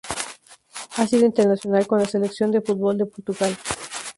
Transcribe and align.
Ha 0.97 1.05
sido 1.05 1.27
internacional 1.27 1.85
con 1.85 1.99
la 1.99 2.05
selección 2.07 2.49
de 2.49 2.61
fútbol 2.61 2.97
de 2.97 3.05
Portugal. 3.05 3.55